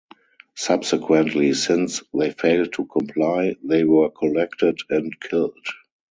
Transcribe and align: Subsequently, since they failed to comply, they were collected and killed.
Subsequently, 0.55 1.53
since 1.53 2.01
they 2.11 2.31
failed 2.31 2.73
to 2.73 2.85
comply, 2.87 3.55
they 3.63 3.83
were 3.83 4.09
collected 4.09 4.79
and 4.89 5.13
killed. 5.19 5.63